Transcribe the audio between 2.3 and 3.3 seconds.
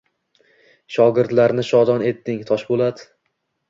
Toshpo‘lat.